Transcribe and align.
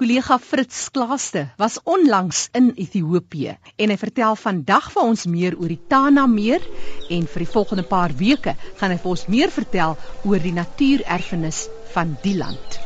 Kollega 0.00 0.38
Fritz 0.38 0.88
Klaaste 0.88 1.50
was 1.58 1.80
onlangs 1.84 2.48
in 2.52 2.72
Ethiopië 2.74 3.58
en 3.76 3.92
hy 3.92 3.98
vertel 4.00 4.38
vandag 4.42 4.86
vir 4.94 5.02
ons 5.10 5.26
meer 5.28 5.58
oor 5.60 5.68
die 5.68 5.82
Tana 5.92 6.24
meer 6.24 6.64
en 7.12 7.28
vir 7.28 7.44
die 7.44 7.50
volgende 7.52 7.84
paar 7.90 8.16
weke 8.22 8.56
gaan 8.80 8.94
hy 8.94 8.98
vir 9.02 9.12
ons 9.12 9.26
meer 9.28 9.52
vertel 9.52 9.98
oor 10.24 10.40
die 10.40 10.56
natuurerfenis 10.56 11.66
van 11.92 12.16
die 12.24 12.38
land. 12.40 12.80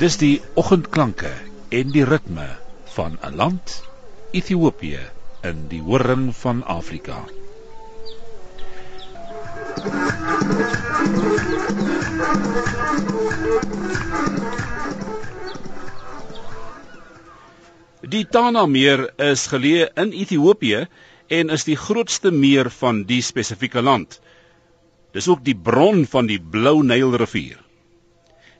Dis 0.00 0.14
die 0.16 0.40
oggendklanke 0.56 1.28
en 1.76 1.90
die 1.92 2.04
ritme 2.08 2.46
van 2.94 3.18
'n 3.28 3.34
land 3.36 3.72
Ethiopië 4.38 5.02
in 5.50 5.58
die 5.68 5.80
hoorn 5.88 6.32
van 6.38 6.62
Afrika. 6.64 7.18
Die 18.16 18.24
Tana 18.24 18.66
meer 18.66 19.06
is 19.30 19.46
geleë 19.52 19.92
in 20.04 20.16
Ethiopië 20.24 20.86
en 21.28 21.56
is 21.58 21.68
die 21.68 21.76
grootste 21.76 22.30
meer 22.30 22.70
van 22.82 23.04
die 23.04 23.20
spesifieke 23.22 23.82
land. 23.82 24.20
Dis 25.12 25.28
ook 25.28 25.44
die 25.44 25.60
bron 25.70 26.06
van 26.06 26.26
die 26.26 26.40
Blou 26.40 26.80
Nylrivier. 26.82 27.60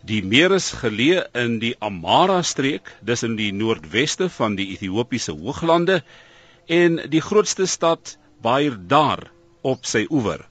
Die 0.08 0.22
meer 0.24 0.54
is 0.56 0.70
geleë 0.80 1.26
in 1.36 1.58
die 1.60 1.74
Amara 1.84 2.38
streek, 2.46 2.88
dis 3.04 3.22
in 3.26 3.34
die 3.36 3.50
noordweste 3.52 4.30
van 4.32 4.56
die 4.56 4.70
Ethiopiese 4.72 5.34
hooglande 5.36 6.00
en 6.72 6.96
die 7.12 7.20
grootste 7.20 7.66
stad 7.68 8.16
Bairdar 8.40 9.26
op 9.60 9.84
sy 9.84 10.06
oewer. 10.08 10.46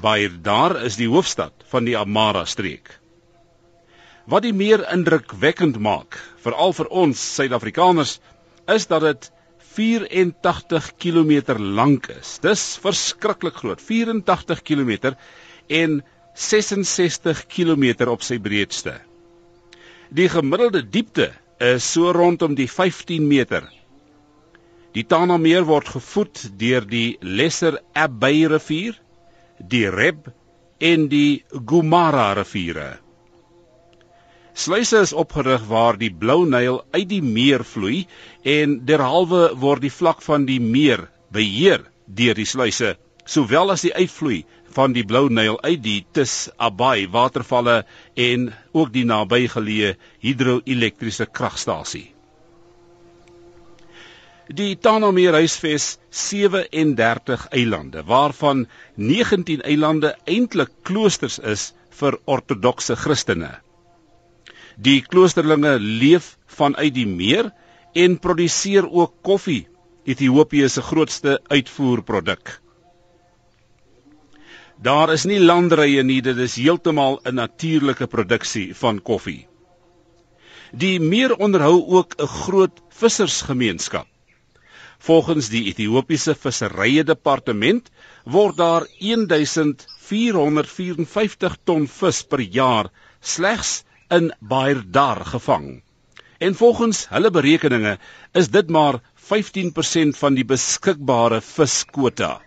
Bairdar 0.00 0.76
is 0.86 1.00
die 1.00 1.08
hoofstad 1.10 1.66
van 1.72 1.88
die 1.88 1.96
Amara 1.98 2.44
streek. 2.46 2.92
Wat 4.30 4.46
die 4.46 4.54
meer 4.54 4.84
indrukwekkend 4.92 5.80
maak, 5.82 6.14
veral 6.38 6.70
vir 6.76 6.92
ons 7.02 7.18
Suid-Afrikaners, 7.34 8.20
is 8.70 8.86
dat 8.86 9.02
dit 9.02 9.30
84 9.74 10.92
km 11.02 11.58
lank 11.58 12.06
is. 12.14 12.38
Dis 12.38 12.62
verskriklik 12.82 13.58
groot, 13.58 13.82
84 13.82 14.62
km 14.62 15.16
en 15.66 16.00
66 16.40 17.44
km 17.52 18.08
op 18.08 18.24
sy 18.24 18.38
breedste. 18.40 18.94
Die 20.08 20.28
gemiddelde 20.32 20.80
diepte 20.82 21.28
is 21.60 21.84
so 21.84 22.12
rondom 22.16 22.56
die 22.56 22.68
15 22.68 23.26
meter. 23.28 23.66
Die 24.96 25.04
Tana 25.04 25.36
meer 25.38 25.66
word 25.68 25.90
gevoed 25.92 26.40
deur 26.58 26.86
die 26.88 27.18
Lesser 27.20 27.76
Abbey 27.92 28.46
rivier, 28.50 28.96
die 29.60 29.84
Reb 29.92 30.32
en 30.80 31.06
die 31.12 31.44
Gumara 31.52 32.32
riviere. 32.40 32.88
Sluise 34.56 35.04
is 35.04 35.12
opgerig 35.12 35.68
waar 35.68 36.00
die 36.00 36.10
Blou 36.10 36.42
Nyl 36.48 36.80
uit 36.96 37.08
die 37.12 37.22
meer 37.22 37.62
vloei 37.64 38.06
en 38.42 38.80
derhalwe 38.88 39.50
word 39.60 39.84
die 39.84 39.92
vlak 39.92 40.24
van 40.24 40.48
die 40.48 40.58
meer 40.60 41.04
beheer 41.30 41.84
deur 42.08 42.34
die 42.34 42.48
sluise, 42.48 42.96
sowel 43.28 43.76
as 43.76 43.84
die 43.86 43.94
uitvloei 43.94 44.42
van 44.74 44.94
die 44.94 45.04
Blou 45.04 45.28
Nyl 45.28 45.58
uit 45.62 45.82
die 45.82 45.98
Tis 46.12 46.48
Abai 46.56 47.08
watervalle 47.10 47.82
en 48.14 48.48
ook 48.72 48.92
die 48.94 49.04
nabygeleë 49.08 49.96
hidroelektriese 50.22 51.26
kragstasie. 51.26 52.06
Die 54.50 54.74
Tanameer 54.82 55.36
huisves 55.38 55.98
37 56.10 57.48
eilande 57.54 58.02
waarvan 58.06 58.64
19 58.96 59.62
eilande 59.62 60.14
eintlik 60.26 60.72
kloosters 60.82 61.38
is 61.38 61.68
vir 62.00 62.16
ortodokse 62.26 62.96
Christene. 62.98 63.52
Die 64.74 65.00
kloosterlinge 65.06 65.76
leef 65.78 66.36
vanuit 66.46 66.94
die 66.96 67.06
meer 67.06 67.52
en 67.94 68.18
produseer 68.18 68.88
ook 68.90 69.14
koffie, 69.22 69.68
Ethiopië 70.04 70.68
se 70.68 70.82
grootste 70.82 71.38
uitvoerproduk. 71.52 72.56
Daar 74.80 75.12
is 75.12 75.26
nie 75.28 75.36
landrye 75.40 76.00
nie, 76.08 76.22
dit 76.24 76.38
is 76.40 76.54
heeltemal 76.56 77.20
'n 77.28 77.34
natuurlike 77.36 78.06
produksie 78.06 78.74
van 78.74 79.02
koffie. 79.02 79.46
Die 80.72 81.00
meer 81.00 81.36
onderhou 81.36 81.84
ook 81.98 82.14
'n 82.16 82.26
groot 82.26 82.80
vissersgemeenskap. 82.88 84.06
Volgens 84.98 85.48
die 85.48 85.64
Ethiopiese 85.64 86.34
Visserye 86.34 87.04
Departement 87.04 87.90
word 88.24 88.56
daar 88.56 88.86
1454 88.98 91.56
ton 91.64 91.88
vis 91.88 92.22
per 92.22 92.40
jaar 92.40 92.90
slegs 93.20 93.84
in 94.08 94.34
Bairdar 94.40 95.24
gevang. 95.24 95.82
En 96.38 96.54
volgens 96.54 97.08
hulle 97.08 97.30
berekeninge 97.30 97.98
is 98.32 98.48
dit 98.48 98.70
maar 98.70 99.00
15% 99.14 100.16
van 100.16 100.34
die 100.34 100.44
beskikbare 100.44 101.40
viskwota. 101.40 102.40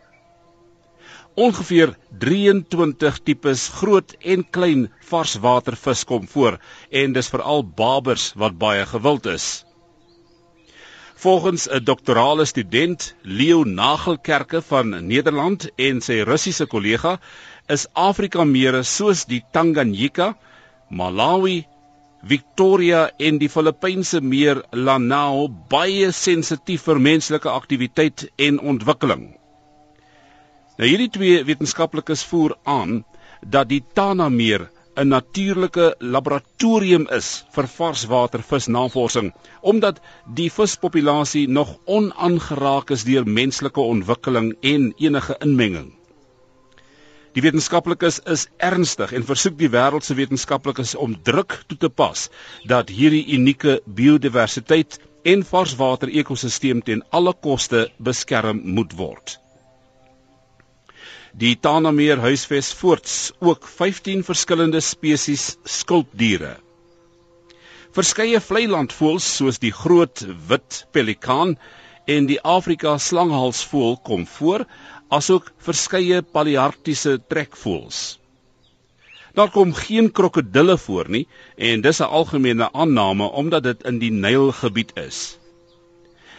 Ongeveer 1.35 1.95
23 2.19 3.19
tipes 3.25 3.67
groot 3.73 4.11
en 4.21 4.44
klein 4.49 4.83
varswatervis 5.09 6.03
kom 6.05 6.27
voor 6.29 6.59
en 7.01 7.13
dis 7.16 7.29
veral 7.33 7.63
babers 7.66 8.25
wat 8.38 8.59
baie 8.61 8.85
gewild 8.85 9.25
is. 9.31 9.47
Volgens 11.23 11.67
'n 11.69 11.83
doktorale 11.83 12.45
student, 12.45 13.16
Leo 13.22 13.63
Nagelkerke 13.63 14.61
van 14.61 15.07
Nederland 15.07 15.69
en 15.75 16.01
sy 16.01 16.22
Russiese 16.22 16.66
kollega, 16.66 17.19
is 17.67 17.88
Afrika 17.93 18.43
mere 18.43 18.83
soos 18.83 19.25
die 19.25 19.43
Tanganyika, 19.51 20.38
Malawi, 20.89 21.66
Victoria 22.23 23.09
en 23.17 23.38
die 23.38 23.49
Filippynse 23.49 24.22
meer 24.22 24.63
Lanao 24.72 25.47
baie 25.69 26.11
sensitief 26.11 26.83
vir 26.83 26.99
menslike 26.99 27.49
aktiwiteit 27.49 28.29
en 28.38 28.59
ontwikkeling. 28.59 29.33
Nou 30.83 30.89
hierdie 30.91 31.13
twee 31.16 31.35
wetenskaplikes 31.47 32.25
voer 32.27 32.57
aan 32.67 32.97
dat 33.51 33.69
die 33.69 33.77
Tana 33.95 34.25
meer 34.29 34.66
'n 34.99 35.07
natuurlike 35.07 35.85
laboratorium 36.16 37.05
is 37.17 37.27
vir 37.55 37.67
varswatervisnavorsing 37.75 39.29
omdat 39.72 40.01
die 40.39 40.49
vispopulasie 40.51 41.45
nog 41.47 41.69
onaangeraak 41.97 42.91
is 42.95 43.05
deur 43.07 43.29
menslike 43.38 43.79
ontwikkeling 43.93 44.49
en 44.73 44.89
enige 45.05 45.38
inmenging. 45.47 45.93
Die 47.31 47.43
wetenskaplikes 47.45 48.19
is 48.35 48.43
ernstig 48.57 49.13
en 49.13 49.27
versoek 49.29 49.55
die 49.57 49.69
wêreld 49.77 50.03
se 50.03 50.17
wetenskaplikes 50.19 50.95
om 50.95 51.16
druk 51.31 51.61
toe 51.67 51.77
te 51.85 51.89
pas 52.01 52.25
dat 52.73 52.89
hierdie 52.89 53.23
unieke 53.38 53.77
biodiversiteit 53.85 54.99
en 55.23 55.47
varswater 55.53 56.11
ekosisteem 56.11 56.83
ten 56.83 57.05
alle 57.09 57.33
koste 57.33 57.85
beskerm 57.97 58.61
moet 58.66 58.97
word. 58.99 59.39
Die 61.33 61.55
Tanameer 61.57 62.19
huisves 62.21 62.67
voorts 62.77 63.31
ook 63.41 63.66
15 63.67 64.21
verskillende 64.23 64.79
spesies 64.85 65.55
skulpdiere. 65.66 66.51
Verskeie 67.94 68.38
vleilandvoëls 68.41 69.29
soos 69.39 69.57
die 69.63 69.72
groot 69.73 70.22
wit 70.51 70.83
pelikaan 70.93 71.55
en 72.05 72.29
die 72.29 72.38
Afrika 72.41 72.93
slanghalsvoël 73.01 73.97
kom 74.05 74.27
voor, 74.29 74.67
asook 75.09 75.49
verskeie 75.57 76.22
palearktiese 76.22 77.17
trekvoëls. 77.29 78.03
Daar 79.34 79.49
kom 79.49 79.73
geen 79.73 80.11
krokodille 80.13 80.78
voor 80.78 81.09
nie 81.09 81.25
en 81.58 81.81
dis 81.81 81.99
'n 82.02 82.13
algemene 82.22 82.69
aanname 82.73 83.31
omdat 83.41 83.63
dit 83.63 83.84
in 83.90 83.97
die 83.99 84.11
Nylgebied 84.11 84.93
is. 84.97 85.40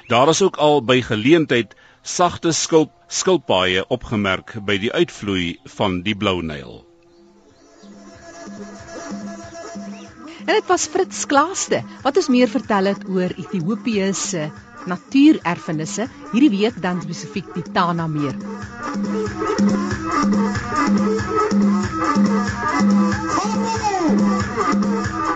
Daar 0.06 0.28
is 0.28 0.42
ook 0.42 0.56
al 0.56 0.84
by 0.84 1.00
geleentheid 1.02 1.74
sagte 2.04 2.52
skulp 2.52 2.92
skilpaaie 3.08 3.84
opgemerk 3.88 4.52
by 4.68 4.76
die 4.82 4.90
uitvloei 4.92 5.56
van 5.76 6.02
die 6.04 6.14
Blou 6.14 6.42
Nyl. 6.44 6.82
En 10.44 10.52
dit 10.52 10.68
was 10.68 10.84
Fritz 10.92 11.24
Klaaste 11.24 11.80
wat 12.04 12.20
ons 12.20 12.28
meer 12.28 12.52
vertel 12.52 12.92
het 12.92 13.08
oor 13.08 13.32
Ethiopië 13.32 14.12
se 14.12 14.50
natuurerfenisse, 14.84 16.08
hierdie 16.34 16.52
week 16.52 16.76
dan 16.84 17.00
spesifiek 17.00 17.48
die 17.56 17.64
Tana 17.72 18.06
meer. 18.06 18.36
Hallo! 24.74 25.33